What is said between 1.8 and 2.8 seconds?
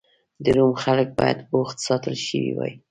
ساتل شوي وای.